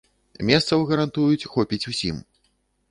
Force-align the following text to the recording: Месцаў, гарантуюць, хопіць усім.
Месцаў, 0.49 0.87
гарантуюць, 0.93 1.47
хопіць 1.53 1.83
усім. 1.95 2.17